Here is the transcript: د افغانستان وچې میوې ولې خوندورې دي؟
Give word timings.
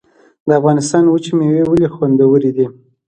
د 0.47 0.49
افغانستان 0.59 1.03
وچې 1.07 1.31
میوې 1.39 1.63
ولې 1.67 1.87
خوندورې 1.95 2.51
دي؟ 2.57 2.65